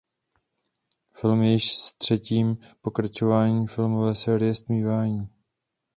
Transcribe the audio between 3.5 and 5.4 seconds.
filmové série Stmívání.